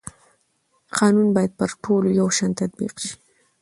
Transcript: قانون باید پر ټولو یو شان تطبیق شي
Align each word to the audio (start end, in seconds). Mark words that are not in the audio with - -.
قانون 0.97 1.27
باید 1.35 1.51
پر 1.59 1.69
ټولو 1.83 2.07
یو 2.19 2.27
شان 2.37 2.51
تطبیق 2.61 2.93
شي 3.03 3.13